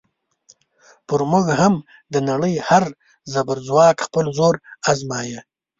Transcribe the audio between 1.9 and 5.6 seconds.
د نړۍ هر زبرځواک خپل زور ازمایه.